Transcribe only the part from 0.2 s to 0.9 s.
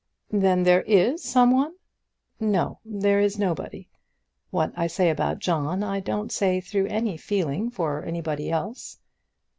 "Then there